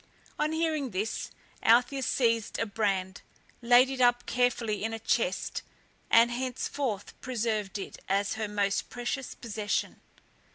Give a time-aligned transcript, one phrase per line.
[0.39, 1.29] On hearing this,
[1.61, 3.21] Althea seized the brand,
[3.61, 5.61] laid it up carefully in a chest,
[6.09, 10.01] and henceforth preserved it as her most precious possession.